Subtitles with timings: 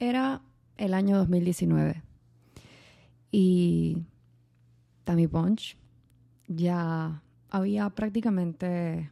[0.00, 0.42] Era
[0.76, 2.02] el año 2019
[3.30, 3.98] y
[5.04, 5.76] Tammy Punch
[6.46, 9.10] ya había prácticamente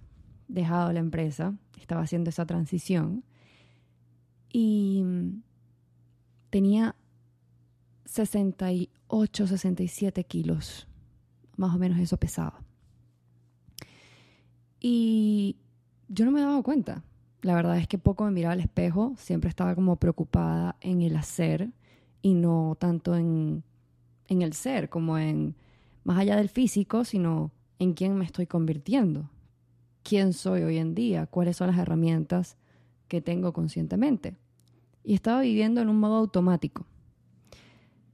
[0.49, 3.25] dejado la empresa, estaba haciendo esa transición
[4.53, 5.05] y
[6.51, 6.97] tenía
[8.05, 10.89] 68, 67 kilos,
[11.57, 12.63] más o menos eso pesaba.
[14.81, 15.57] Y
[16.09, 17.03] yo no me daba cuenta.
[17.43, 21.17] La verdad es que poco me miraba al espejo, siempre estaba como preocupada en el
[21.17, 21.71] hacer
[22.23, 23.63] y no tanto en,
[24.29, 25.55] en el ser, como en
[26.03, 29.31] más allá del físico, sino en quién me estoy convirtiendo,
[30.03, 32.57] quién soy hoy en día, cuáles son las herramientas
[33.09, 34.35] que tengo conscientemente.
[35.05, 36.87] Y estaba viviendo en un modo automático,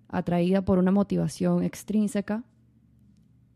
[0.09, 2.45] atraída por una motivación extrínseca,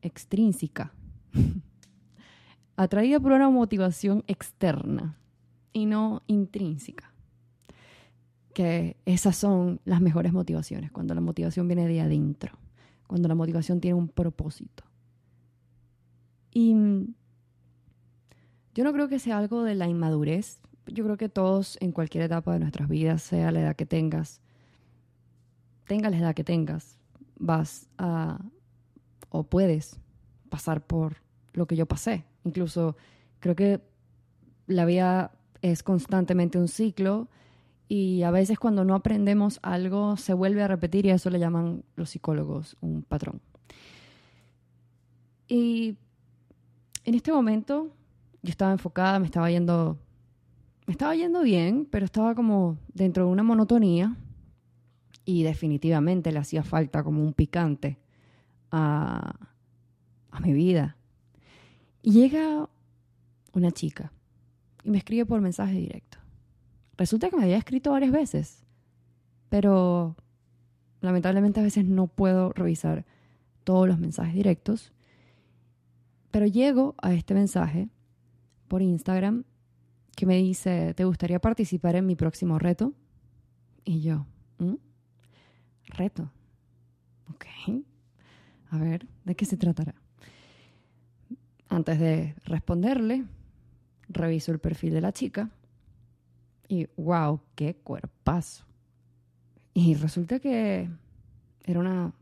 [0.00, 0.92] extrínseca,
[2.76, 5.18] atraída por una motivación externa
[5.76, 7.12] y no intrínseca.
[8.54, 12.52] Que esas son las mejores motivaciones, cuando la motivación viene de adentro,
[13.06, 14.84] cuando la motivación tiene un propósito.
[16.50, 16.74] Y
[18.74, 20.62] yo no creo que sea algo de la inmadurez.
[20.86, 24.40] Yo creo que todos en cualquier etapa de nuestras vidas, sea la edad que tengas,
[25.86, 26.96] tenga la edad que tengas,
[27.38, 28.40] vas a
[29.28, 30.00] o puedes
[30.48, 31.16] pasar por
[31.52, 32.24] lo que yo pasé.
[32.44, 32.96] Incluso
[33.40, 33.82] creo que
[34.66, 35.35] la vida
[35.72, 37.28] es constantemente un ciclo
[37.88, 41.38] y a veces cuando no aprendemos algo se vuelve a repetir y a eso le
[41.38, 43.40] llaman los psicólogos un patrón.
[45.48, 45.96] Y
[47.04, 47.90] en este momento
[48.42, 49.98] yo estaba enfocada, me estaba yendo,
[50.86, 54.16] me estaba yendo bien, pero estaba como dentro de una monotonía
[55.24, 57.98] y definitivamente le hacía falta como un picante
[58.70, 59.48] a,
[60.30, 60.96] a mi vida.
[62.02, 62.68] Y llega
[63.52, 64.12] una chica
[64.86, 66.18] y me escribe por mensaje directo.
[66.96, 68.64] Resulta que me había escrito varias veces,
[69.50, 70.16] pero
[71.02, 73.04] lamentablemente a veces no puedo revisar
[73.64, 74.94] todos los mensajes directos
[76.36, 77.88] pero llego a este mensaje
[78.68, 79.44] por Instagram
[80.14, 82.92] que me dice, ¿te gustaría participar en mi próximo reto?
[83.86, 84.26] Y yo,
[84.58, 84.74] ¿Mm?
[85.88, 86.30] reto.
[87.30, 87.46] Ok.
[88.68, 89.94] A ver, ¿de qué se tratará?
[91.70, 93.24] Antes de responderle,
[94.08, 95.50] reviso el perfil de la chica
[96.68, 98.64] y wow, qué cuerpazo.
[99.74, 100.88] Y resulta que
[101.64, 102.12] era una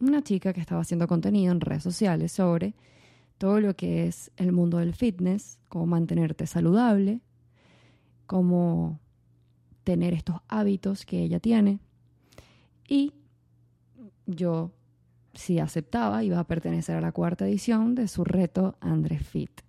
[0.00, 2.74] una chica que estaba haciendo contenido en redes sociales sobre
[3.38, 7.20] todo lo que es el mundo del fitness, cómo mantenerte saludable,
[8.26, 9.00] cómo
[9.82, 11.80] tener estos hábitos que ella tiene.
[12.88, 13.12] Y
[14.26, 14.70] yo,
[15.34, 19.62] si aceptaba, iba a pertenecer a la cuarta edición de su reto Andre Fit.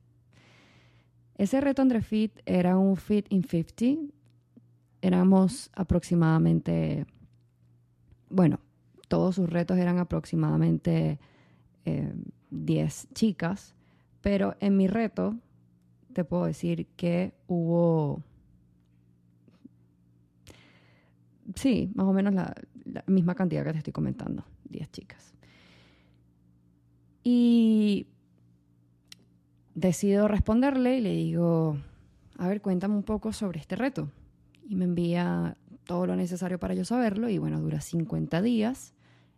[1.37, 4.13] Ese reto Andre Fit era un Fit in 50.
[5.01, 7.05] Éramos aproximadamente,
[8.29, 8.59] bueno,
[9.07, 11.19] todos sus retos eran aproximadamente
[11.83, 13.75] 10 eh, chicas,
[14.21, 15.35] pero en mi reto
[16.13, 18.23] te puedo decir que hubo,
[21.55, 22.55] sí, más o menos la,
[23.07, 25.33] misma cantidad que te estoy comentando, 10 chicas.
[27.23, 28.07] Y
[29.75, 31.77] decido responderle y le digo,
[32.37, 34.09] a ver, cuéntame un poco sobre este reto.
[34.67, 38.93] Y me envía todo lo necesario para yo saberlo y bueno, dura 50 días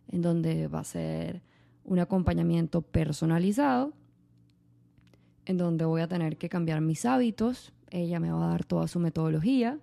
[0.08, 1.42] en donde va a ser
[1.84, 3.92] un acompañamiento personalizado,
[5.44, 8.88] en donde voy a tener que cambiar mis hábitos, ella me va a dar toda
[8.88, 9.78] su metodología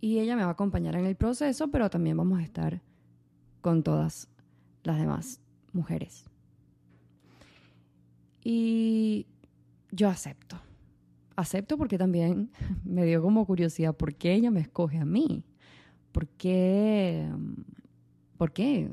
[0.00, 2.80] y ella me va a acompañar en el proceso, pero también vamos a estar
[3.60, 4.28] con todas
[4.82, 5.40] las demás
[5.72, 6.24] mujeres.
[8.42, 9.26] Y
[9.92, 10.56] yo acepto.
[11.36, 12.50] Acepto porque también
[12.84, 15.44] me dio como curiosidad por qué ella me escoge a mí.
[16.12, 17.28] ¿Por qué?
[18.36, 18.90] ¿Por qué?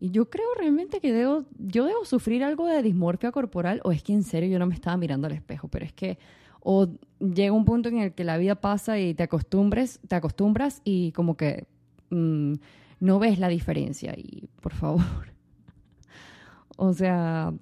[0.00, 4.02] Y yo creo realmente que debo, yo debo sufrir algo de dismorfia corporal o es
[4.02, 6.18] que en serio yo no me estaba mirando al espejo, pero es que
[6.58, 6.88] o
[7.20, 11.12] llega un punto en el que la vida pasa y te acostumbres, te acostumbras y
[11.12, 11.66] como que
[12.10, 12.54] mm,
[13.00, 15.04] no ves la diferencia y por favor.
[16.76, 17.52] o sea,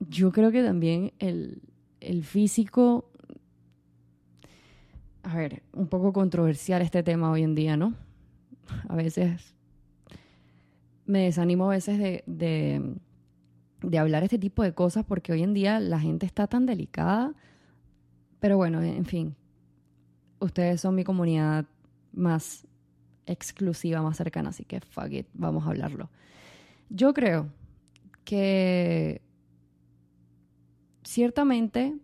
[0.00, 1.62] yo creo que también el,
[2.04, 3.10] el físico,
[5.22, 7.94] a ver, un poco controversial este tema hoy en día, ¿no?
[8.88, 9.54] A veces
[11.06, 12.24] me desanimo a veces de,
[13.82, 17.34] de, hablar este tipo de cosas porque hoy en día la gente está tan delicada.
[18.40, 19.36] Pero bueno, en fin,
[20.40, 21.66] ustedes son mi comunidad
[22.12, 22.66] más
[23.26, 26.10] exclusiva, más cercana, así que fuck it, vamos a hablarlo.
[26.88, 27.48] Yo creo
[28.24, 29.20] que
[31.04, 31.96] ciertamente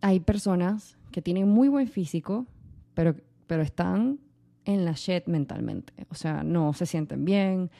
[0.00, 2.46] hay personas que tienen muy buen físico,
[2.94, 3.14] pero,
[3.46, 4.18] pero están
[4.64, 5.92] en la shit mentalmente.
[6.10, 7.70] O sea, no se sienten bien,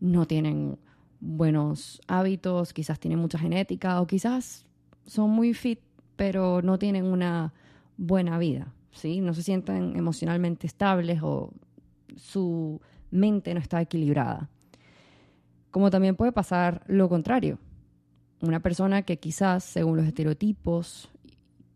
[0.00, 0.78] no tienen
[1.20, 4.66] buenos hábitos, quizás tienen mucha genética o quizás
[5.06, 5.80] son muy fit,
[6.16, 7.52] pero no tienen una
[7.96, 9.20] buena vida, ¿sí?
[9.20, 11.52] No se sienten emocionalmente estables o
[12.16, 12.80] su
[13.10, 14.48] mente no está equilibrada.
[15.70, 17.58] Como también puede pasar lo contrario.
[18.40, 21.08] Una persona que quizás, según los estereotipos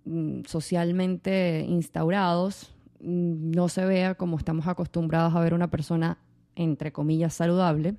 [0.04, 6.18] mm, socialmente instaurados, mm, no se vea como estamos acostumbrados a ver una persona,
[6.54, 7.96] entre comillas, saludable,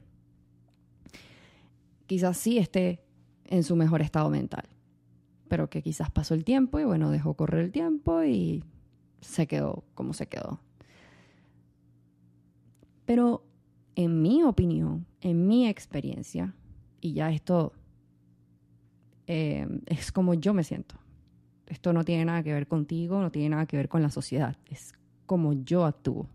[2.06, 3.04] quizás sí esté
[3.46, 4.66] en su mejor estado mental,
[5.48, 8.64] pero que quizás pasó el tiempo y bueno, dejó correr el tiempo y
[9.22, 10.60] se quedó como se quedó.
[13.06, 13.44] Pero
[13.96, 16.54] en mi opinión, en mi experiencia,
[17.02, 17.74] y ya esto
[19.34, 20.96] eh, es como yo me siento.
[21.68, 24.58] Esto no tiene nada que ver contigo, no tiene nada que ver con la sociedad,
[24.66, 24.92] es
[25.26, 26.28] como yo actúo.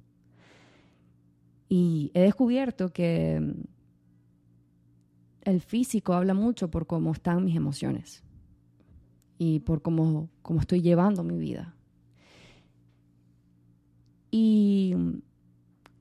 [1.69, 3.65] Y he descubierto que mm,
[5.43, 8.25] el físico habla mucho por cómo están mis emociones
[9.37, 11.75] y por cómo, cómo estoy llevando mi vida.
[14.31, 15.19] Y mm,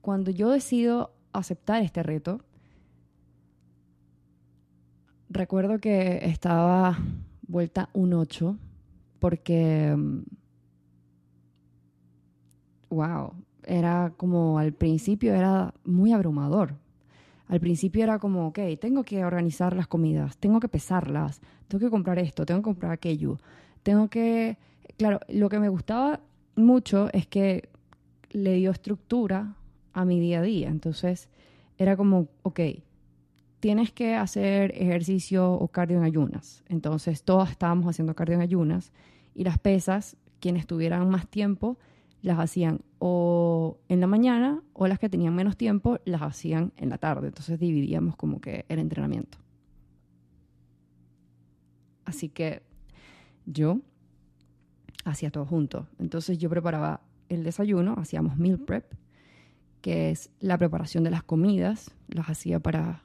[0.00, 2.40] cuando yo decido aceptar este reto,
[5.36, 6.98] recuerdo que estaba
[7.46, 8.56] vuelta un 8
[9.18, 9.94] porque,
[12.90, 16.74] wow, mm, era como al principio era muy abrumador.
[17.48, 21.90] Al principio era como, ok, tengo que organizar las comidas, tengo que pesarlas, tengo que
[21.90, 23.38] comprar esto, tengo que comprar aquello,
[23.82, 24.58] tengo que...
[24.96, 26.20] Claro, lo que me gustaba
[26.56, 27.68] mucho es que
[28.30, 29.54] le dio estructura
[29.92, 30.68] a mi día a día.
[30.68, 31.28] Entonces
[31.78, 32.60] era como, ok,
[33.60, 36.62] tienes que hacer ejercicio o cardio en ayunas.
[36.68, 38.92] Entonces todas estábamos haciendo cardio en ayunas
[39.34, 41.78] y las pesas, quienes tuvieran más tiempo,
[42.22, 46.88] las hacían o en la mañana o las que tenían menos tiempo las hacían en
[46.90, 47.28] la tarde.
[47.28, 49.38] Entonces dividíamos como que el entrenamiento.
[52.04, 52.62] Así que
[53.44, 53.80] yo
[55.04, 55.86] hacía todo junto.
[55.98, 58.92] Entonces yo preparaba el desayuno, hacíamos meal prep,
[59.80, 61.92] que es la preparación de las comidas.
[62.08, 63.02] Las hacía para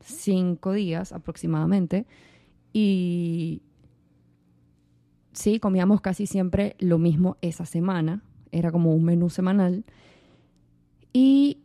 [0.00, 2.06] cinco días aproximadamente.
[2.72, 3.62] Y
[5.32, 8.22] sí, comíamos casi siempre lo mismo esa semana.
[8.52, 9.84] Era como un menú semanal.
[11.12, 11.58] Y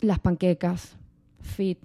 [0.00, 0.96] las panquecas
[1.40, 1.78] fit,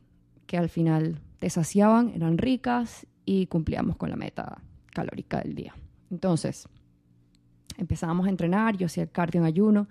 [0.46, 4.62] que al final te saciaban, eran ricas y cumplíamos con la meta
[4.94, 5.76] calórica del día.
[6.12, 6.68] Entonces,
[7.78, 9.88] empezábamos a entrenar, yo hacía el cardio en ayuno,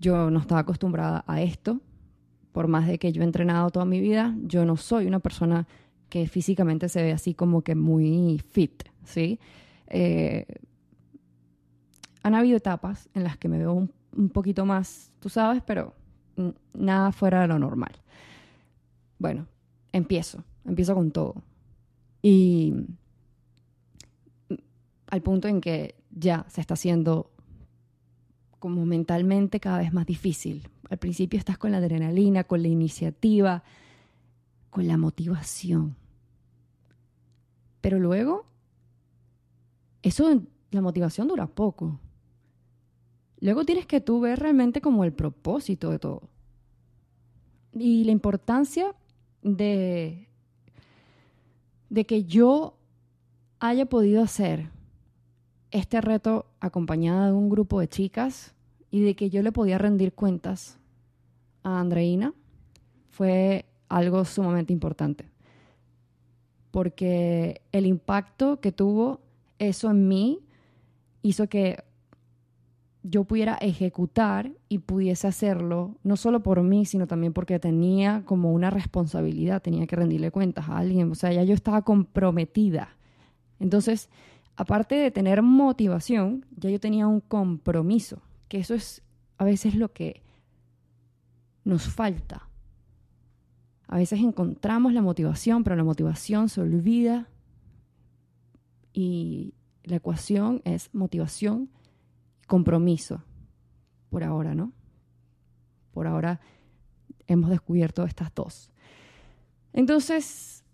[0.00, 1.80] yo no estaba acostumbrada a esto,
[2.52, 5.66] por más de que yo he entrenado toda mi vida, yo no soy una persona
[6.08, 9.38] que físicamente se ve así como que muy fit, ¿sí?
[9.88, 10.46] Eh,
[12.22, 15.94] han habido etapas en las que me veo un, un poquito más, tú sabes, pero
[16.72, 17.92] nada fuera de lo normal.
[19.18, 19.46] Bueno,
[19.92, 21.42] empiezo, empiezo con todo.
[22.22, 22.74] Y
[25.06, 27.30] al punto en que ya se está haciendo
[28.58, 30.68] como mentalmente cada vez más difícil.
[30.90, 33.62] Al principio estás con la adrenalina, con la iniciativa,
[34.70, 35.96] con la motivación.
[37.80, 38.46] Pero luego,
[40.02, 42.00] eso, la motivación dura poco.
[43.40, 46.28] Luego tienes que tú ver realmente como el propósito de todo.
[47.72, 48.94] Y la importancia
[49.42, 50.28] de,
[51.90, 52.74] de que yo
[53.60, 54.70] haya podido hacer
[55.70, 58.54] este reto acompañada de un grupo de chicas
[58.90, 60.77] y de que yo le podía rendir cuentas
[61.62, 62.34] a Andreina
[63.10, 65.28] fue algo sumamente importante.
[66.70, 69.20] Porque el impacto que tuvo
[69.58, 70.40] eso en mí
[71.22, 71.82] hizo que
[73.02, 78.52] yo pudiera ejecutar y pudiese hacerlo, no solo por mí, sino también porque tenía como
[78.52, 82.96] una responsabilidad, tenía que rendirle cuentas a alguien, o sea, ya yo estaba comprometida.
[83.60, 84.10] Entonces,
[84.56, 89.02] aparte de tener motivación, ya yo tenía un compromiso, que eso es
[89.38, 90.22] a veces lo que
[91.68, 92.48] nos falta.
[93.86, 97.28] A veces encontramos la motivación, pero la motivación se olvida
[98.92, 101.70] y la ecuación es motivación
[102.46, 103.22] compromiso.
[104.08, 104.72] Por ahora, ¿no?
[105.92, 106.40] Por ahora
[107.26, 108.72] hemos descubierto estas dos.
[109.74, 110.64] Entonces,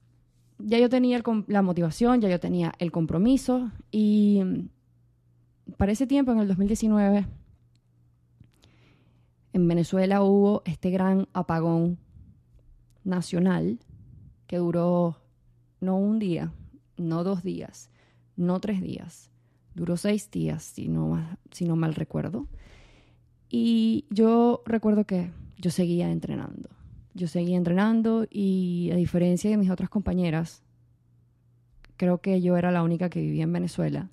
[0.59, 6.31] ya yo tenía la motivación, ya yo tenía el compromiso y mm, para ese tiempo,
[6.31, 7.27] en el 2019,
[9.55, 11.97] en Venezuela hubo este gran apagón
[13.05, 13.79] nacional
[14.49, 15.17] que duró
[15.81, 16.53] no un día,
[16.97, 17.89] no dos días,
[18.37, 19.31] no tres días,
[19.77, 22.49] duró seis días, si no, mal recuerdo.
[23.49, 26.69] Y yo recuerdo que yo seguía entrenando.
[27.15, 30.65] Yo seguía entrenando y a diferencia de mis otras compañeras,
[31.97, 34.11] creo que yo era la única que vivía en Venezuela,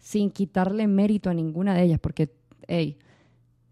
[0.00, 2.34] sin quitarle mérito a ninguna de ellas, porque,
[2.66, 2.98] hey,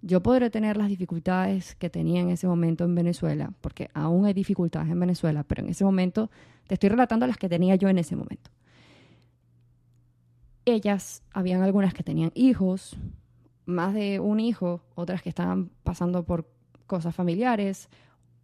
[0.02, 4.33] yo podré tener las dificultades que tenía en ese momento en Venezuela, porque aún hay
[4.33, 6.31] dificultades en Venezuela, pero en ese momento
[6.67, 8.50] te estoy relatando las que tenía yo en ese momento.
[10.64, 12.97] Ellas, habían algunas que tenían hijos,
[13.64, 16.49] más de un hijo, otras que estaban pasando por
[16.87, 17.88] cosas familiares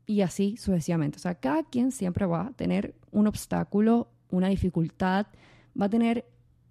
[0.07, 1.17] y así sucesivamente.
[1.17, 5.27] O sea, cada quien siempre va a tener un obstáculo, una dificultad,
[5.81, 6.27] va a tener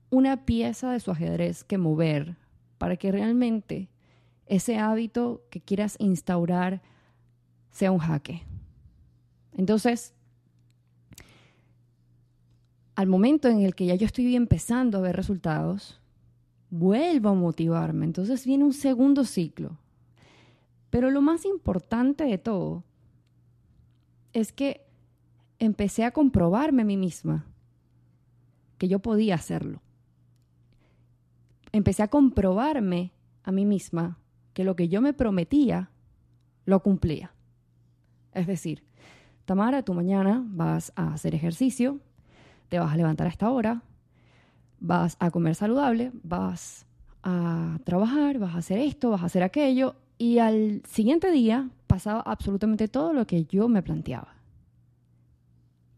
[0.09, 2.35] una pieza de su ajedrez que mover
[2.77, 3.89] para que realmente
[4.47, 6.81] ese hábito que quieras instaurar
[7.71, 8.43] sea un jaque.
[9.53, 10.13] Entonces,
[12.95, 15.99] al momento en el que ya yo estoy empezando a ver resultados,
[16.69, 18.05] vuelvo a motivarme.
[18.05, 19.77] Entonces viene un segundo ciclo.
[20.89, 22.83] Pero lo más importante de todo
[24.33, 24.85] es que
[25.59, 27.45] empecé a comprobarme a mí misma
[28.77, 29.81] que yo podía hacerlo.
[31.71, 33.11] Empecé a comprobarme
[33.43, 34.17] a mí misma
[34.53, 35.89] que lo que yo me prometía
[36.65, 37.31] lo cumplía.
[38.33, 38.83] Es decir,
[39.45, 41.99] Tamara, tú mañana vas a hacer ejercicio,
[42.69, 43.83] te vas a levantar a esta hora,
[44.79, 46.85] vas a comer saludable, vas
[47.23, 52.21] a trabajar, vas a hacer esto, vas a hacer aquello, y al siguiente día pasaba
[52.21, 54.35] absolutamente todo lo que yo me planteaba.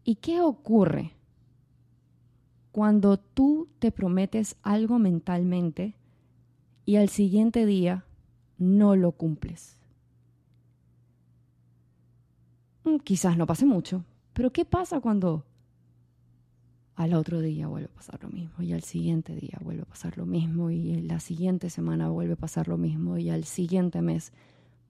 [0.04, 1.12] ¿Y qué ocurre
[2.72, 5.96] cuando tú te prometes algo mentalmente
[6.84, 8.05] y al siguiente día
[8.58, 9.78] no lo cumples.
[12.84, 15.44] Mm, quizás no pase mucho, pero ¿qué pasa cuando
[16.94, 20.16] al otro día vuelve a pasar lo mismo y al siguiente día vuelve a pasar
[20.16, 24.32] lo mismo y la siguiente semana vuelve a pasar lo mismo y al siguiente mes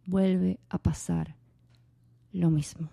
[0.06, 1.34] vuelve a pasar
[2.32, 2.88] lo mismo?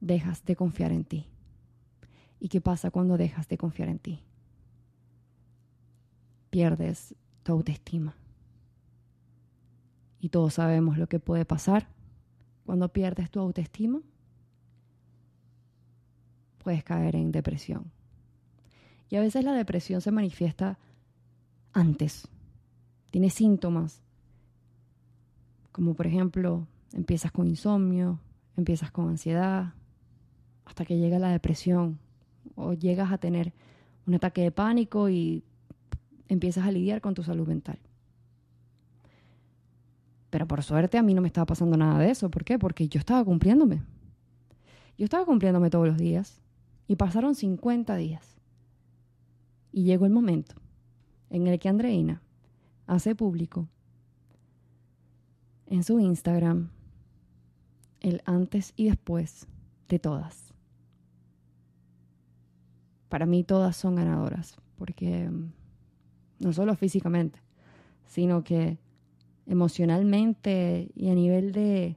[0.00, 1.26] Dejas de confiar en ti.
[2.38, 4.25] ¿Y qué pasa cuando dejas de confiar en ti?
[6.56, 8.16] Pierdes tu autoestima.
[10.20, 11.86] Y todos sabemos lo que puede pasar
[12.64, 14.00] cuando pierdes tu autoestima.
[16.64, 17.92] Puedes caer en depresión.
[19.10, 20.78] Y a veces la depresión se manifiesta
[21.74, 22.26] antes.
[23.10, 24.00] Tiene síntomas.
[25.72, 28.18] Como por ejemplo, empiezas con insomnio,
[28.56, 29.74] empiezas con ansiedad,
[30.64, 31.98] hasta que llega la depresión.
[32.54, 33.52] O llegas a tener
[34.06, 35.44] un ataque de pánico y
[36.28, 37.78] empiezas a lidiar con tu salud mental.
[40.30, 42.30] Pero por suerte a mí no me estaba pasando nada de eso.
[42.30, 42.58] ¿Por qué?
[42.58, 43.82] Porque yo estaba cumpliéndome.
[44.98, 46.40] Yo estaba cumpliéndome todos los días
[46.88, 48.36] y pasaron 50 días.
[49.72, 50.54] Y llegó el momento
[51.30, 52.22] en el que Andreina
[52.86, 53.68] hace público
[55.66, 56.70] en su Instagram
[58.00, 59.46] el antes y después
[59.88, 60.54] de todas.
[63.08, 65.30] Para mí todas son ganadoras porque
[66.38, 67.40] no solo físicamente,
[68.06, 68.78] sino que
[69.46, 71.96] emocionalmente y a nivel de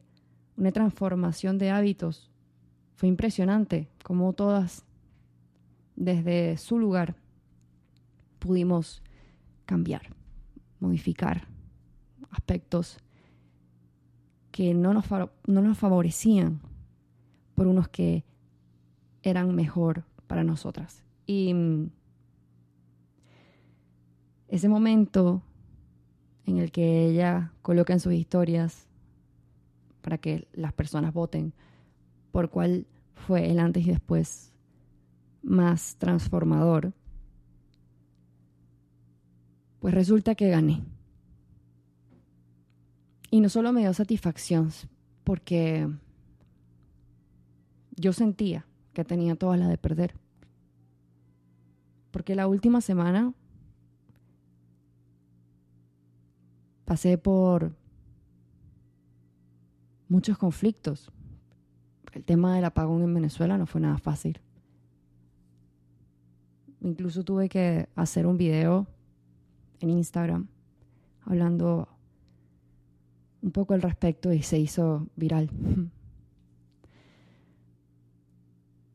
[0.57, 2.29] una transformación de hábitos.
[2.95, 4.85] Fue impresionante como todas,
[5.95, 7.15] desde su lugar,
[8.39, 9.01] pudimos
[9.65, 10.13] cambiar,
[10.79, 11.47] modificar
[12.31, 12.97] aspectos
[14.51, 16.61] que no nos, no nos favorecían
[17.55, 18.25] por unos que
[19.23, 21.03] eran mejor para nosotras.
[21.25, 21.89] Y mm,
[24.49, 25.41] ese momento
[26.45, 28.87] en el que ella coloca en sus historias
[30.01, 31.53] para que las personas voten
[32.31, 34.51] por cuál fue el antes y después
[35.43, 36.93] más transformador,
[39.79, 40.83] pues resulta que gané.
[43.31, 44.71] Y no solo me dio satisfacción,
[45.23, 45.87] porque
[47.95, 50.15] yo sentía que tenía todas las de perder.
[52.11, 53.33] Porque la última semana
[56.89, 57.71] pasé por
[60.07, 61.11] muchos conflictos.
[62.13, 64.39] El tema del apagón en Venezuela no fue nada fácil.
[66.81, 68.87] Incluso tuve que hacer un video
[69.81, 70.47] en Instagram
[71.25, 71.87] hablando
[73.43, 75.51] un poco al respecto y se hizo viral.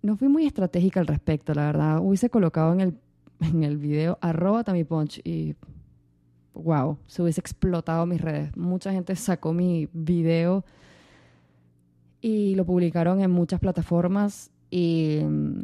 [0.02, 2.00] No fui muy estratégica al respecto, la verdad.
[2.02, 2.98] Hubiese colocado en el,
[3.38, 5.54] en el video arroba tamipunch y
[6.54, 8.56] wow, se hubiese explotado mis redes.
[8.56, 10.64] Mucha gente sacó mi video
[12.20, 15.62] y lo publicaron en muchas plataformas y mm,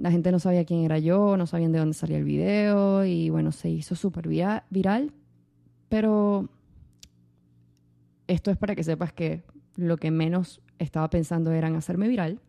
[0.00, 3.30] la gente no sabía quién era yo, no sabían de dónde salía el video y
[3.30, 5.12] bueno, se hizo súper viral.
[5.88, 6.48] Pero
[8.26, 9.44] esto es para que sepas que
[9.76, 12.40] lo que menos estaba pensando era en hacerme viral.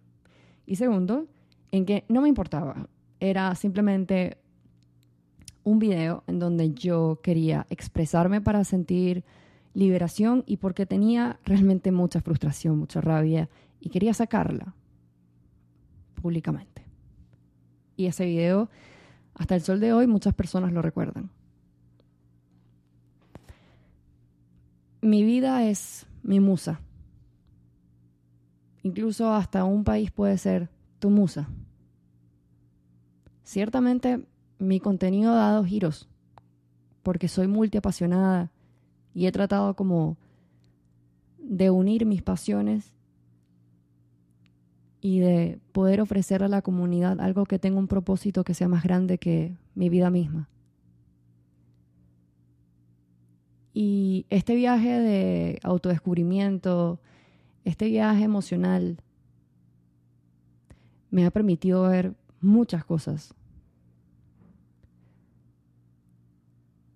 [0.66, 1.28] Y segundo,
[1.72, 2.88] en que no me importaba.
[3.20, 4.38] Era simplemente
[5.64, 9.24] un video en donde yo quería expresarme para sentir
[9.74, 14.76] liberación y porque tenía realmente mucha frustración, mucha rabia y quería sacarla
[16.22, 16.84] públicamente.
[17.96, 18.70] Y ese video,
[19.36, 21.30] hasta el sol de hoy, muchas personas lo recuerdan.
[25.02, 26.80] Mi vida es mi musa.
[28.84, 31.50] Incluso hasta un país puede ser tu musa.
[33.44, 34.26] Ciertamente
[34.64, 36.10] mi contenido ha dado giros,
[37.04, 38.52] porque soy multiapasionada
[39.14, 40.18] y he tratado como
[41.38, 42.94] de unir mis pasiones
[45.02, 48.84] y de poder ofrecer a la comunidad algo que tenga un propósito que sea más
[48.84, 50.50] grande que mi vida misma.
[53.74, 57.02] Y este viaje de autodescubrimiento,
[57.66, 58.98] este viaje emocional,
[61.10, 63.36] me ha permitido ver muchas cosas.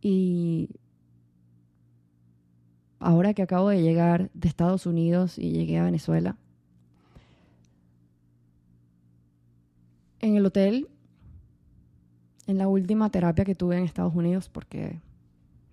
[0.09, 0.69] Y
[2.97, 6.37] ahora que acabo de llegar de Estados Unidos y llegué a Venezuela,
[10.21, 10.87] en el hotel,
[12.45, 15.01] en la última terapia que tuve en Estados Unidos, porque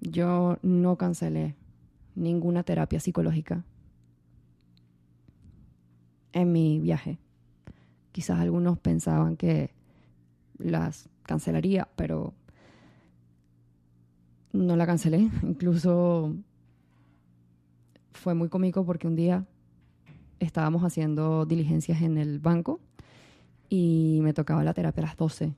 [0.00, 1.54] yo no cancelé
[2.16, 3.62] ninguna terapia psicológica
[6.32, 7.18] en mi viaje.
[8.10, 9.70] Quizás algunos pensaban que
[10.58, 12.34] las cancelaría, pero
[14.54, 15.28] no la cancelé.
[15.42, 16.34] Incluso
[18.12, 19.44] fue muy cómico porque un día
[20.38, 22.80] estábamos haciendo diligencias en el banco
[23.68, 25.52] y me tocaba la terapia a las 12.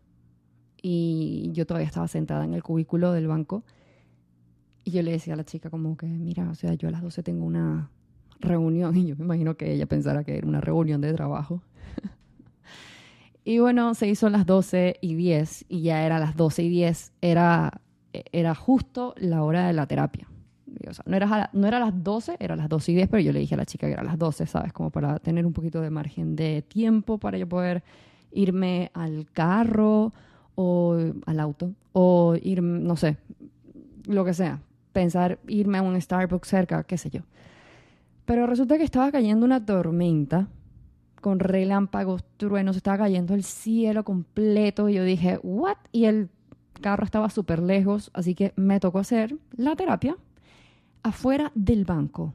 [0.82, 3.62] Y yo todavía estaba sentada en el cubículo del banco
[4.84, 7.02] y yo le decía a la chica como que, mira, o sea, yo a las
[7.02, 7.90] 12 tengo una
[8.40, 11.62] reunión y yo me imagino que ella pensara que era una reunión de trabajo.
[13.44, 17.12] y bueno, se hizo las 12 y 10 y ya era las 12 y 10,
[17.20, 17.80] era,
[18.32, 20.28] era justo la hora de la terapia.
[21.06, 23.54] No era, no era las 12, era las 12 y 10, pero yo le dije
[23.54, 24.72] a la chica que era las 12, ¿sabes?
[24.72, 27.82] Como para tener un poquito de margen de tiempo para yo poder
[28.32, 30.12] irme al carro
[30.54, 33.16] o al auto o ir, no sé,
[34.06, 34.60] lo que sea.
[34.92, 37.22] Pensar irme a un Starbucks cerca, qué sé yo.
[38.24, 40.48] Pero resulta que estaba cayendo una tormenta
[41.20, 45.76] con relámpagos, truenos, estaba cayendo el cielo completo y yo dije, ¿what?
[45.92, 46.28] Y el
[46.80, 50.16] carro estaba súper lejos, así que me tocó hacer la terapia
[51.02, 52.34] afuera del banco.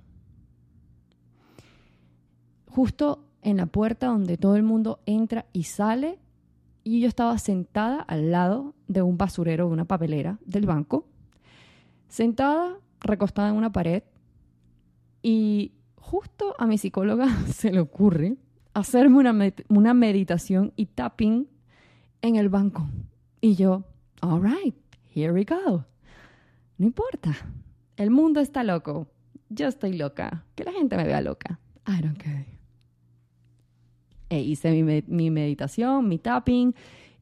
[2.67, 6.19] Justo en la puerta donde todo el mundo entra y sale
[6.83, 11.05] y yo estaba sentada al lado de un basurero, de una papelera del banco,
[12.07, 14.03] sentada, recostada en una pared
[15.21, 18.37] y justo a mi psicóloga se le ocurre
[18.73, 21.47] hacerme una, una meditación y tapping
[22.21, 22.87] en el banco.
[23.41, 23.83] Y yo,
[24.21, 24.75] all right,
[25.13, 25.85] here we go.
[26.77, 27.35] No importa.
[27.97, 29.07] El mundo está loco.
[29.49, 30.45] Yo estoy loca.
[30.55, 31.59] Que la gente me vea loca.
[31.87, 32.45] I don't care.
[34.29, 36.73] E hice mi, meditación, mi tapping,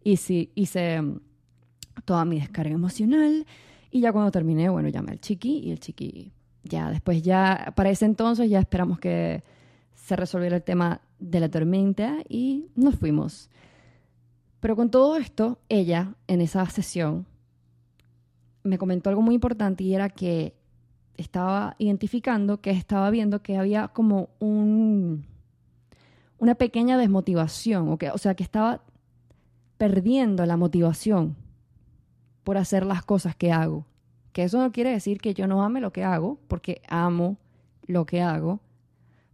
[0.03, 1.19] hice, hice mm,
[2.05, 3.45] toda mi descarga emocional.
[3.89, 6.31] Y ya cuando terminé, bueno, llamé al chiqui y el chiqui
[6.63, 9.43] ya después ya, para ese entonces ya esperamos que
[9.93, 13.49] se resolviera el tema de la tormenta y nos fuimos.
[14.59, 17.25] Pero con todo esto, ella en esa sesión
[18.63, 20.53] me comentó algo muy importante y era que
[21.17, 25.25] estaba identificando, que estaba viendo que había como un,
[26.37, 28.81] una pequeña desmotivación, o, que, o sea, que estaba
[29.77, 31.35] perdiendo la motivación
[32.43, 33.85] por hacer las cosas que hago.
[34.33, 37.37] Que eso no quiere decir que yo no ame lo que hago, porque amo
[37.85, 38.59] lo que hago,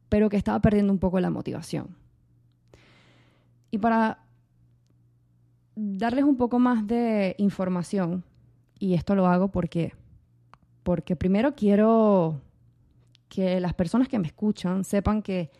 [0.09, 1.95] pero que estaba perdiendo un poco la motivación.
[3.71, 4.24] Y para
[5.75, 8.23] darles un poco más de información,
[8.79, 9.93] y esto lo hago porque,
[10.83, 12.41] porque primero quiero
[13.29, 15.51] que las personas que me escuchan sepan que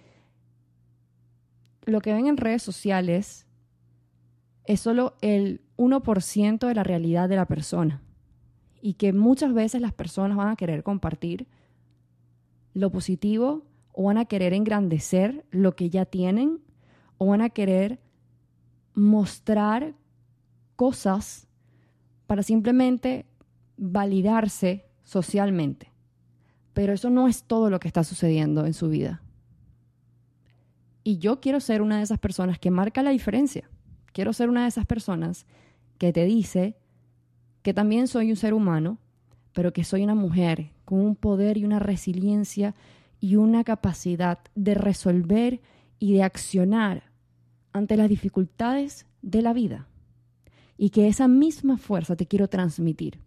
[1.86, 3.46] lo que ven en redes sociales
[4.66, 8.02] es solo el 1% de la realidad de la persona.
[8.82, 11.48] Y que muchas veces las personas van a querer compartir
[12.74, 16.60] lo positivo o van a querer engrandecer lo que ya tienen
[17.18, 18.00] o van a querer
[18.94, 19.96] mostrar
[20.76, 21.48] cosas
[22.28, 23.26] para simplemente
[23.78, 25.92] validarse socialmente.
[26.74, 29.22] Pero eso no es todo lo que está sucediendo en su vida.
[31.04, 33.70] Y yo quiero ser una de esas personas que marca la diferencia,
[34.12, 35.46] quiero ser una de esas personas
[35.98, 36.78] que te dice
[37.62, 38.98] que también soy un ser humano,
[39.54, 42.76] pero que soy una mujer con un poder y una resiliencia
[43.20, 45.62] y una capacidad de resolver
[46.00, 47.04] y de accionar
[47.72, 49.88] ante las dificultades de la vida.
[50.78, 53.20] Y que esa misma fuerza te quiero transmitir.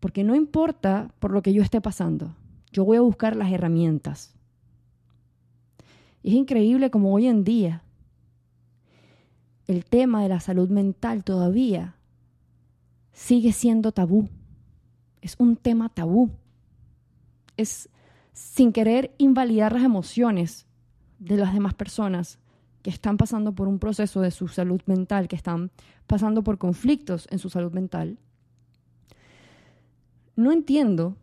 [0.00, 2.34] Porque no importa por lo que yo esté pasando,
[2.72, 4.34] yo voy a buscar las herramientas.
[6.22, 7.82] es increíble como hoy en día
[9.66, 11.94] el tema de la salud mental todavía
[13.12, 14.28] sigue siendo tabú.
[15.20, 16.30] Es un tema tabú.
[17.56, 17.90] Es
[18.32, 20.66] sin querer invalidar las emociones
[21.18, 22.38] de las demás personas
[22.88, 25.70] están pasando por un proceso de su salud mental, que están
[26.06, 28.18] pasando por conflictos en su salud mental.
[30.36, 31.16] No entiendo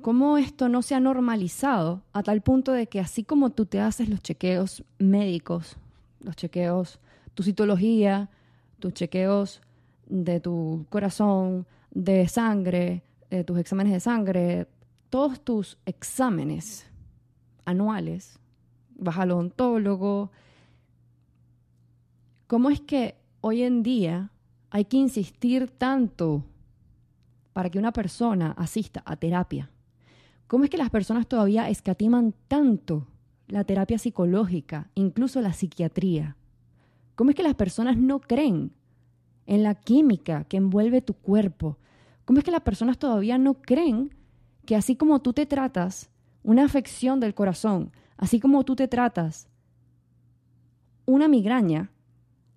[0.00, 3.80] cómo esto no se ha normalizado a tal punto de que así como tú te
[3.80, 5.76] haces los chequeos médicos,
[6.20, 7.00] los chequeos,
[7.34, 8.30] tu citología,
[8.78, 9.60] tus chequeos
[10.06, 14.68] de tu corazón, de sangre, de tus exámenes de sangre,
[15.10, 16.86] todos tus exámenes
[17.64, 18.38] anuales,
[18.98, 20.30] vas al odontólogo.
[22.46, 24.30] ¿Cómo es que hoy en día
[24.70, 26.44] hay que insistir tanto
[27.52, 29.70] para que una persona asista a terapia?
[30.46, 33.08] ¿Cómo es que las personas todavía escatiman tanto
[33.48, 36.36] la terapia psicológica, incluso la psiquiatría?
[37.14, 38.72] ¿Cómo es que las personas no creen
[39.46, 41.78] en la química que envuelve tu cuerpo?
[42.24, 44.14] ¿Cómo es que las personas todavía no creen
[44.66, 46.10] que así como tú te tratas
[46.42, 49.48] una afección del corazón, así como tú te tratas
[51.06, 51.90] una migraña,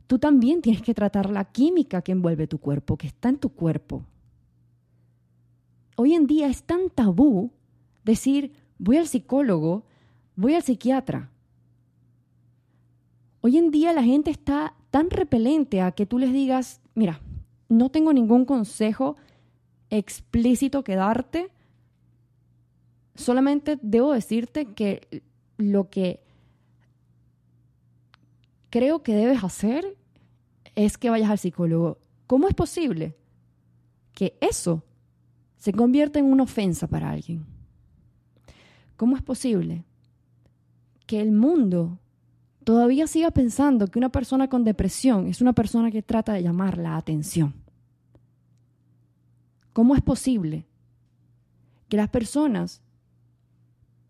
[0.07, 3.49] tú también tienes que tratar la química que envuelve tu cuerpo, que está en tu
[3.49, 4.03] cuerpo.
[5.95, 7.51] Hoy en día es tan tabú
[8.03, 9.83] decir, voy al psicólogo,
[10.35, 11.29] voy al psiquiatra.
[13.41, 17.21] Hoy en día la gente está tan repelente a que tú les digas, mira,
[17.69, 19.15] no tengo ningún consejo
[19.89, 21.51] explícito que darte,
[23.15, 25.23] solamente debo decirte que
[25.59, 26.23] lo que
[28.69, 29.97] creo que debes hacer
[30.75, 31.99] es que vayas al psicólogo.
[32.27, 33.15] ¿Cómo es posible
[34.13, 34.83] que eso
[35.57, 37.45] se convierta en una ofensa para alguien?
[38.95, 39.83] ¿Cómo es posible
[41.05, 41.99] que el mundo
[42.63, 46.77] todavía siga pensando que una persona con depresión es una persona que trata de llamar
[46.77, 47.53] la atención?
[49.73, 50.65] ¿Cómo es posible
[51.89, 52.81] que las personas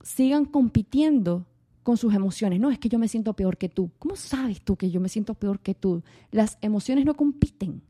[0.02, 1.46] sigan compitiendo
[1.84, 2.60] con sus emociones.
[2.60, 3.92] No, es que yo me siento peor que tú.
[4.00, 6.04] ¿Cómo sabes tú que yo me siento peor que tú?
[6.32, 7.82] Las emociones no compiten.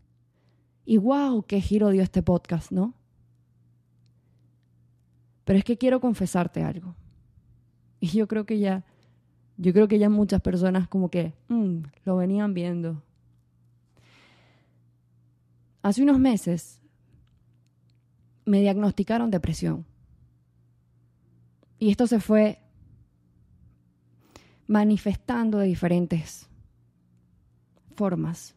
[0.86, 2.94] Y wow, qué giro dio este podcast, ¿no?
[5.44, 6.96] Pero es que quiero confesarte algo.
[8.00, 8.86] Y yo creo que ya,
[9.58, 13.04] yo creo que ya muchas personas como que mm, lo venían viendo.
[15.82, 16.82] Hace unos meses
[18.46, 19.86] me diagnosticaron depresión.
[21.80, 22.60] Y esto se fue
[24.68, 26.48] manifestando de diferentes
[27.96, 28.54] formas.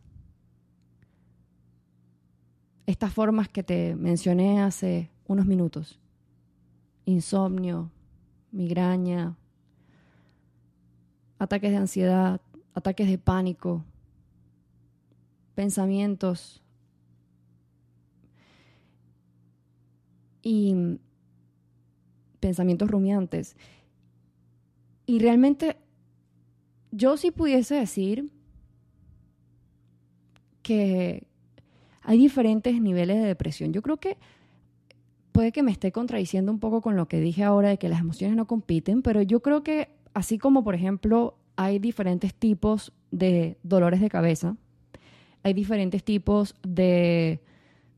[2.87, 5.99] Estas formas que te mencioné hace unos minutos.
[7.05, 7.91] Insomnio,
[8.51, 9.37] migraña,
[11.39, 12.41] ataques de ansiedad,
[12.75, 13.85] ataques de pánico,
[15.55, 16.63] pensamientos
[20.43, 20.99] y
[22.43, 23.57] pensamientos rumiantes.
[25.07, 25.77] Y realmente
[26.91, 28.31] yo sí pudiese decir
[30.63, 31.27] que
[32.03, 33.73] hay diferentes niveles de depresión.
[33.73, 34.19] Yo creo que
[35.31, 38.01] puede que me esté contradiciendo un poco con lo que dije ahora de que las
[38.01, 43.57] emociones no compiten, pero yo creo que así como por ejemplo hay diferentes tipos de
[43.63, 44.57] dolores de cabeza,
[45.45, 47.41] hay diferentes tipos de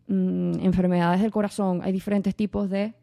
[0.08, 2.94] mm, enfermedades del corazón, hay diferentes tipos de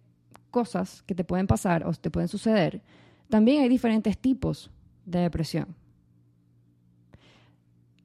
[0.51, 2.81] cosas que te pueden pasar o te pueden suceder,
[3.29, 4.69] también hay diferentes tipos
[5.05, 5.75] de depresión.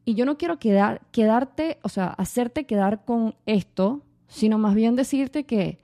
[0.04, 4.94] Y yo no quiero quedar, quedarte, o sea, hacerte quedar con esto, sino más bien
[4.94, 5.78] decirte que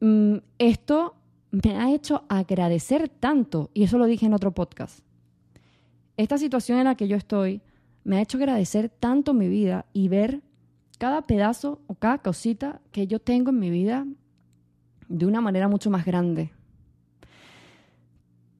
[0.00, 1.14] mm, esto
[1.52, 5.00] me ha hecho agradecer tanto, y eso lo dije en otro podcast.
[6.16, 7.62] Esta situación en la que yo estoy
[8.02, 10.42] me ha hecho agradecer tanto mi vida y ver
[10.98, 14.06] cada pedazo o cada cosita que yo tengo en mi vida
[15.08, 16.52] de una manera mucho más grande.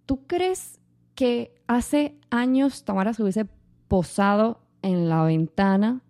[0.04, 0.78] ¿Tú crees
[1.14, 3.46] que hace años Tamara se hubiese
[3.88, 6.00] posado en la ventana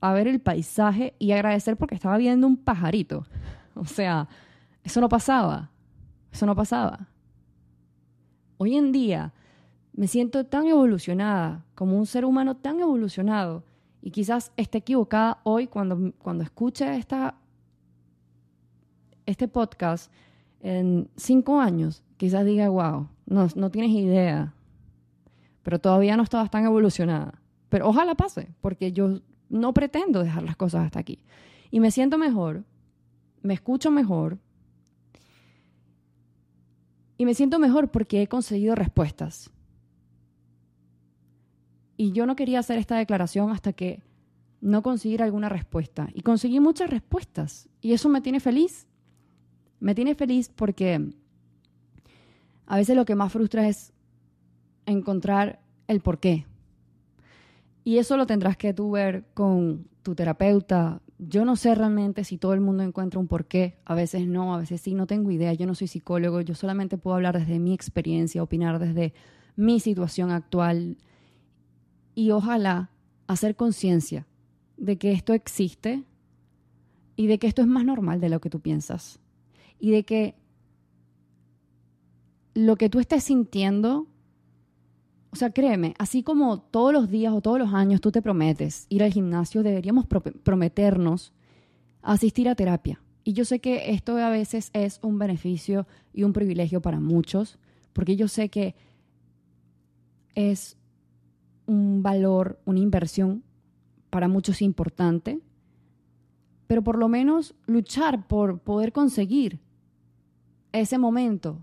[0.00, 3.26] a ver el paisaje y agradecer porque estaba viendo un pajarito?
[3.74, 4.28] O sea,
[4.84, 5.70] eso no pasaba.
[6.32, 7.08] Eso no pasaba.
[8.58, 9.32] Hoy en día
[9.92, 13.64] Me siento tan evolucionada, como un ser humano tan evolucionado.
[14.08, 17.34] Y quizás esté equivocada hoy cuando, cuando escuche esta,
[19.26, 20.10] este podcast
[20.62, 22.02] en cinco años.
[22.16, 24.54] Quizás diga, wow, no, no tienes idea.
[25.62, 27.42] Pero todavía no estabas tan evolucionada.
[27.68, 31.18] Pero ojalá pase, porque yo no pretendo dejar las cosas hasta aquí.
[31.70, 32.64] Y me siento mejor,
[33.42, 34.38] me escucho mejor.
[37.18, 39.50] Y me siento mejor porque he conseguido respuestas.
[41.98, 44.04] Y yo no quería hacer esta declaración hasta que
[44.60, 46.08] no conseguir alguna respuesta.
[46.14, 47.68] Y conseguí muchas respuestas.
[47.80, 48.86] Y eso me tiene feliz.
[49.80, 51.10] Me tiene feliz porque
[52.66, 53.92] a veces lo que más frustra es
[54.86, 56.46] encontrar el por qué.
[57.82, 61.02] Y eso lo tendrás que tú ver con tu terapeuta.
[61.18, 63.80] Yo no sé realmente si todo el mundo encuentra un porqué.
[63.84, 65.52] A veces no, a veces sí, no tengo idea.
[65.52, 69.14] Yo no soy psicólogo, yo solamente puedo hablar desde mi experiencia, opinar desde
[69.56, 70.96] mi situación actual
[72.18, 72.90] y ojalá
[73.28, 74.26] hacer conciencia
[74.76, 76.02] de que esto existe
[77.14, 79.20] y de que esto es más normal de lo que tú piensas
[79.78, 80.34] y de que
[82.54, 84.08] lo que tú estés sintiendo,
[85.30, 88.86] o sea, créeme, así como todos los días o todos los años tú te prometes
[88.88, 90.06] ir al gimnasio, deberíamos
[90.42, 91.32] prometernos
[92.02, 93.00] asistir a terapia.
[93.22, 97.60] Y yo sé que esto a veces es un beneficio y un privilegio para muchos,
[97.92, 98.74] porque yo sé que
[100.34, 100.77] es
[101.68, 103.44] un valor, una inversión
[104.10, 105.40] para muchos importante,
[106.66, 109.60] pero por lo menos luchar por poder conseguir
[110.72, 111.62] ese momento.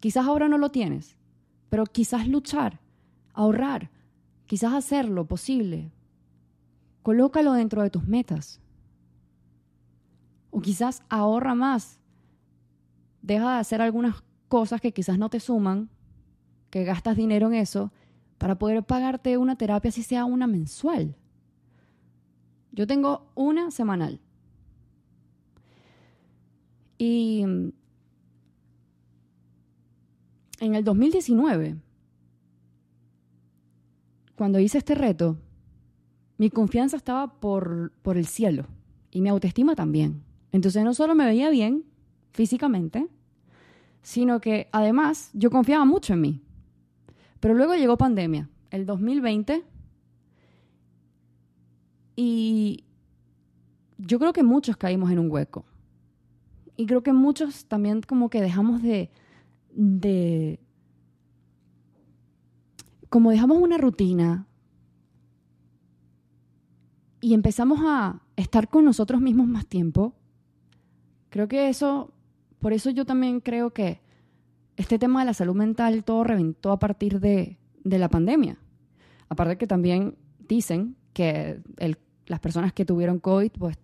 [0.00, 1.16] Quizás ahora no lo tienes,
[1.70, 2.80] pero quizás luchar,
[3.34, 3.90] ahorrar,
[4.46, 5.92] quizás hacer lo posible.
[7.02, 8.60] Colócalo dentro de tus metas.
[10.50, 12.00] O quizás ahorra más.
[13.22, 15.88] Deja de hacer algunas cosas que quizás no te suman,
[16.70, 17.92] que gastas dinero en eso
[18.38, 21.16] para poder pagarte una terapia si sea una mensual.
[22.72, 24.20] Yo tengo una semanal.
[26.96, 27.74] Y en
[30.60, 31.76] el 2019,
[34.36, 35.36] cuando hice este reto,
[36.36, 38.66] mi confianza estaba por, por el cielo
[39.10, 40.22] y mi autoestima también.
[40.52, 41.84] Entonces no solo me veía bien
[42.32, 43.08] físicamente,
[44.02, 46.42] sino que además yo confiaba mucho en mí.
[47.40, 49.64] Pero luego llegó pandemia, el 2020,
[52.16, 52.84] y
[53.96, 55.64] yo creo que muchos caímos en un hueco.
[56.76, 59.10] Y creo que muchos también como que dejamos de,
[59.70, 60.60] de
[63.08, 64.46] como dejamos una rutina
[67.20, 70.14] y empezamos a estar con nosotros mismos más tiempo,
[71.30, 72.12] creo que eso,
[72.60, 74.00] por eso yo también creo que
[74.78, 78.58] este tema de la salud mental todo reventó a partir de, la pandemia.
[79.28, 80.14] Aparte que también
[80.48, 81.60] dicen que
[82.26, 83.76] las personas que tuvieron COVID, pues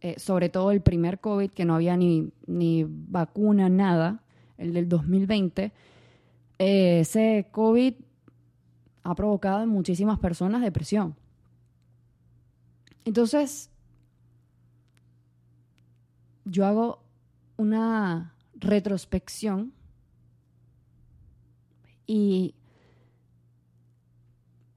[0.00, 4.22] eh, sobre todo el primer COVID, que no había ni, ni vacuna, nada,
[4.58, 5.72] el del 2020,
[6.60, 7.94] eh, ese COVID
[9.02, 11.16] ha provocado en muchísimas personas depresión.
[13.04, 13.70] Entonces,
[16.44, 17.02] yo hago
[17.56, 19.72] una retrospección
[22.06, 22.54] y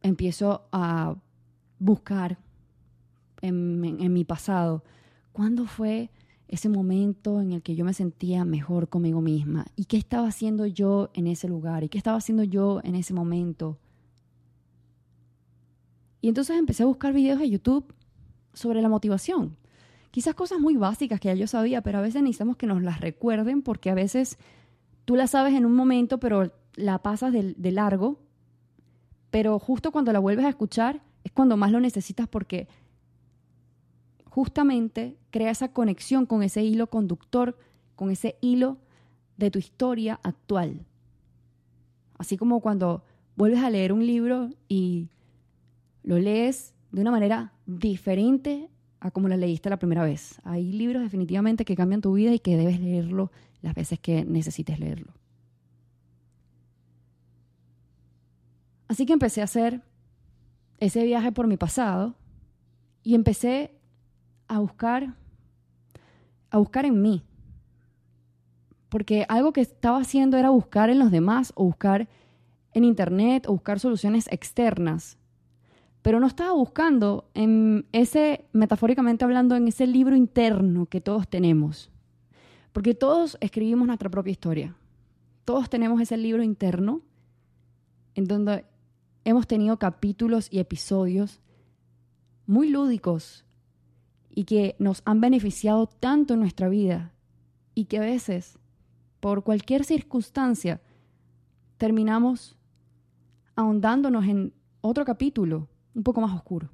[0.02, 1.16] empiezo a
[1.80, 2.38] buscar
[3.42, 3.80] en,
[4.14, 4.84] mi pasado
[5.32, 6.12] cuándo fue
[6.48, 10.66] ese momento en el que yo me sentía mejor conmigo misma y qué estaba haciendo
[10.66, 13.80] yo en ese lugar y qué estaba haciendo yo en ese momento.
[16.20, 17.94] Y entonces empecé a buscar videos de YouTube
[18.54, 19.56] sobre la motivación
[20.12, 23.02] quizás cosas muy básicas que ya yo sabía, pero a veces necesitamos que nos las
[23.02, 24.38] recuerden porque a veces
[25.06, 28.20] tú las sabes en un momento, pero la pasas de, de largo,
[29.30, 32.68] pero justo cuando la vuelves a escuchar es cuando más lo necesitas porque
[34.30, 37.58] justamente crea esa conexión con ese hilo conductor,
[37.96, 38.78] con ese hilo
[39.38, 40.86] de tu historia actual.
[42.18, 43.04] Así como cuando
[43.36, 45.10] vuelves a leer un libro y
[46.04, 48.70] lo lees de una manera diferente
[49.02, 50.40] a como la leíste la primera vez.
[50.44, 54.80] Hay libros definitivamente que cambian tu vida y que debes leerlo las veces que necesites
[54.80, 55.12] leerlo.
[58.88, 59.82] Así que empecé a hacer
[60.80, 62.16] ese viaje por mi pasado
[63.04, 63.74] y empecé
[64.48, 65.16] a buscar
[66.52, 67.24] a buscar en mí.
[68.90, 72.10] Porque algo que estaba haciendo era buscar en los demás o buscar
[72.74, 75.18] en internet o buscar soluciones externas
[76.02, 81.92] pero no estaba buscando en ese, metafóricamente hablando, en ese libro interno que todos tenemos.
[82.74, 84.76] Porque todos escribimos nuestra propia historia.
[85.46, 87.02] Todos tenemos ese libro interno
[88.16, 88.66] en donde
[89.26, 91.40] hemos tenido capítulos y episodios
[92.48, 93.46] muy lúdicos
[94.30, 97.14] y que nos han beneficiado tanto en nuestra vida
[97.76, 98.58] y que a veces,
[99.20, 100.82] por cualquier circunstancia,
[101.78, 102.58] terminamos
[103.56, 106.70] ahondándonos en otro capítulo un poco más oscuro.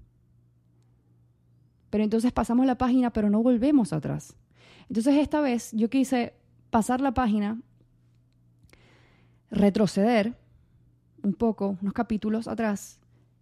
[1.89, 4.35] Pero entonces pasamos la página, pero no volvemos atrás.
[4.89, 6.33] Entonces esta vez yo quise
[6.69, 7.61] pasar la página,
[9.49, 10.37] retroceder
[11.23, 12.99] un poco, unos capítulos atrás,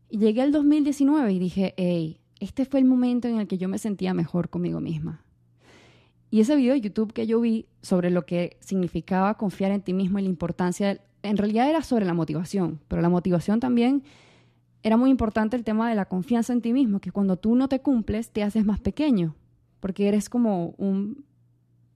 [0.09, 3.67] y llegué al 2019 y dije, hey, este fue el momento en el que yo
[3.67, 5.23] me sentía mejor conmigo misma.
[6.29, 9.93] Y ese video de YouTube que yo vi sobre lo que significaba confiar en ti
[9.93, 14.03] mismo y la importancia, en realidad era sobre la motivación, pero la motivación también
[14.86, 17.67] era muy importante el tema de la confianza en ti mismo, que cuando tú no
[17.67, 19.36] te cumples te haces más pequeño,
[19.80, 21.26] porque eres como un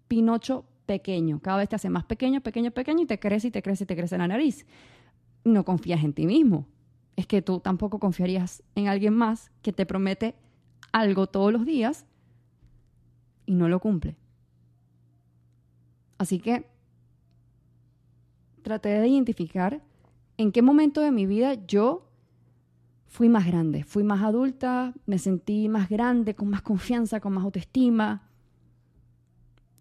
[0.08, 3.62] pinocho pequeño, cada vez te hace más pequeño, pequeño, pequeño y te crece y te
[3.62, 4.66] crece y te crece la nariz.
[5.44, 6.66] No confías en ti mismo.
[7.16, 10.34] Es que tú tampoco confiarías en alguien más que te promete
[10.92, 12.08] algo todos los días
[13.46, 14.16] y no lo cumple.
[16.18, 16.66] Así que
[18.64, 19.84] traté de identificar
[20.38, 22.09] en qué momento de mi vida yo
[23.10, 27.44] fui más grande, fui más adulta, me sentí más grande, con más confianza, con más
[27.44, 28.30] autoestima.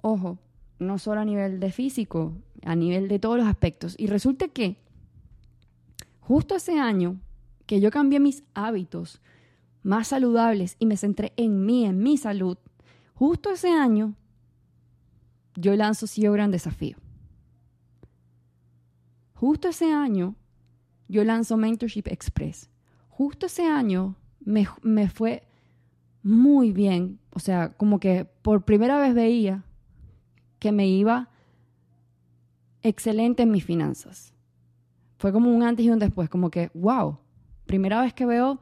[0.01, 0.39] Ojo,
[0.79, 2.33] no solo a nivel de físico,
[2.65, 3.95] a nivel de todos los aspectos.
[3.99, 4.79] Y resulta que
[6.21, 7.21] justo ese año
[7.67, 9.21] que yo cambié mis hábitos
[9.83, 12.57] más saludables y me centré en mí, en mi salud,
[13.15, 14.15] justo ese año
[15.55, 16.97] yo lanzo CEO Gran Desafío.
[19.35, 20.35] Justo ese año
[21.09, 22.71] yo lanzo Mentorship Express
[23.19, 25.43] justo ese año me, me fue
[26.23, 27.19] muy bien.
[27.35, 29.65] O sea, como que por primera vez veía
[30.61, 31.29] que me iba
[32.81, 34.35] excelente en mis finanzas.
[35.19, 37.19] Fue como un antes y un después, como que, wow,
[37.67, 38.61] primera vez que veo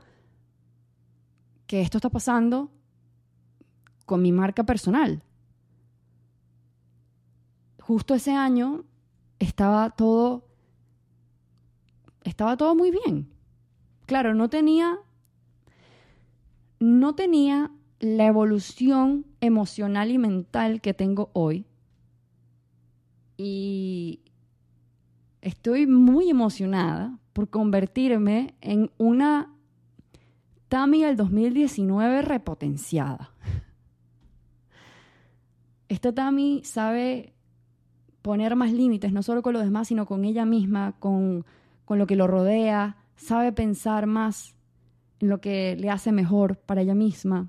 [1.67, 2.71] que esto está pasando
[4.07, 5.23] con mi marca personal.
[7.79, 8.85] Justo ese año
[9.39, 10.47] estaba todo
[12.25, 13.36] estaba todo muy bien
[14.07, 14.99] claro, no tenía,
[16.81, 21.67] no tenía la evolución emocional y mental que tengo hoy.
[23.37, 24.21] Y
[25.43, 29.53] estoy muy emocionada por convertirme en una
[30.69, 33.31] Tami del 2019 repotenciada.
[35.89, 37.35] Esta Tami sabe
[38.23, 41.45] poner más límites, no solo con los demás, sino con ella misma, con,
[41.85, 44.55] con lo que lo rodea, sabe pensar más
[45.19, 47.49] en lo que le hace mejor para ella misma.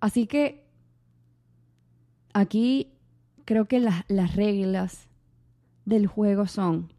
[0.00, 0.64] Así que
[2.32, 2.92] aquí
[3.44, 5.08] creo que las, las reglas
[5.84, 6.92] del juego son,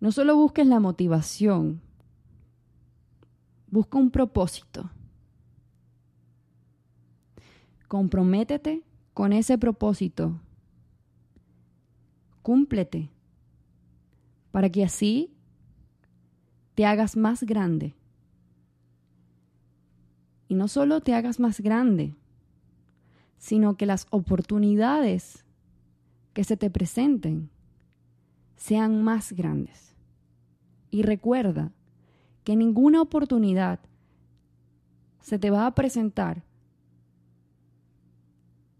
[0.00, 1.80] no solo busques la motivación,
[3.66, 4.90] busca un propósito.
[7.86, 8.82] Comprométete
[9.14, 10.38] con ese propósito.
[12.42, 13.10] Cúmplete
[14.58, 15.32] para que así
[16.74, 17.94] te hagas más grande.
[20.48, 22.16] Y no solo te hagas más grande,
[23.36, 25.44] sino que las oportunidades
[26.32, 27.50] que se te presenten
[28.56, 29.94] sean más grandes.
[30.90, 31.70] Y recuerda
[32.42, 33.78] que ninguna oportunidad
[35.20, 36.42] se te va a presentar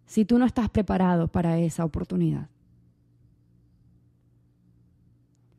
[0.06, 2.48] si tú no estás preparado para esa oportunidad.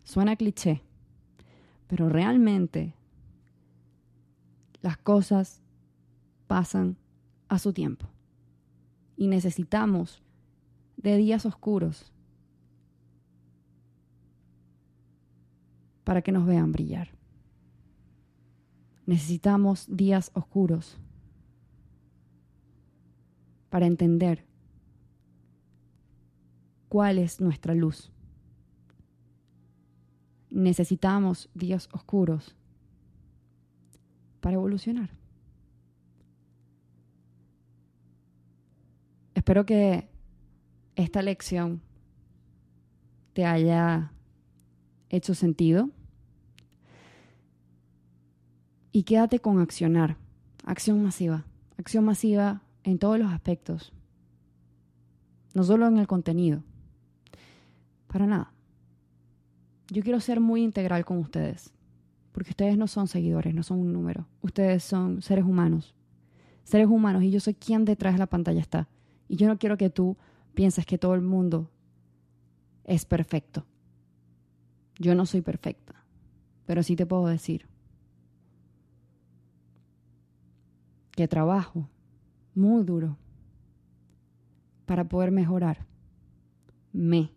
[0.09, 0.81] Suena cliché,
[1.87, 2.95] pero realmente
[4.81, 5.61] las cosas
[6.47, 6.97] pasan
[7.47, 8.07] a su tiempo
[9.15, 10.23] y necesitamos
[10.97, 12.11] de días oscuros
[16.03, 17.09] para que nos vean brillar.
[19.05, 20.97] Necesitamos días oscuros
[23.69, 24.43] para entender
[26.87, 28.12] cuál es nuestra luz
[30.50, 32.56] necesitamos días oscuros
[34.39, 35.12] para evolucionar.
[39.35, 40.10] Espero que
[40.95, 41.81] esta lección
[43.33, 44.12] te haya
[45.10, 45.89] hecho sentido.
[48.91, 50.17] Y quédate con accionar,
[50.65, 51.45] acción masiva,
[51.77, 53.93] acción masiva en todos los aspectos,
[55.54, 56.63] no solo en el contenido,
[58.08, 58.52] para nada.
[59.92, 61.73] Yo quiero ser muy integral con ustedes,
[62.31, 64.27] porque ustedes no son seguidores, no son un número.
[64.42, 65.96] Ustedes son seres humanos.
[66.63, 68.87] Seres humanos y yo soy quien detrás de la pantalla está.
[69.27, 70.17] Y yo no quiero que tú
[70.54, 71.71] pienses que todo el mundo
[72.83, 73.65] es perfecto.
[75.00, 76.04] Yo no soy perfecta,
[76.65, 77.67] pero sí te puedo decir
[81.12, 81.90] que trabajo
[82.54, 83.17] muy duro
[84.85, 85.85] para poder mejorar
[86.92, 87.31] me,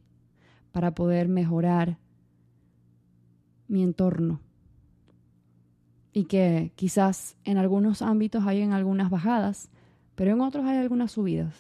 [0.73, 1.99] para poder mejorar
[3.73, 4.41] mi entorno.
[6.13, 9.71] Y que quizás en algunos ámbitos hay algunas bajadas,
[10.15, 11.55] pero en otros hay algunas subidas.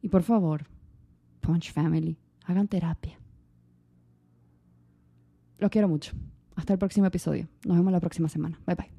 [0.00, 0.64] Y por favor,
[1.40, 3.18] Punch Family, hagan terapia.
[5.58, 6.12] Los quiero mucho.
[6.54, 7.48] Hasta el próximo episodio.
[7.66, 8.60] Nos vemos la próxima semana.
[8.64, 8.97] Bye bye.